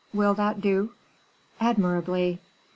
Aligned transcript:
Will 0.15 0.33
that 0.33 0.61
do?" 0.61 0.93
"Admirably." 1.59 2.39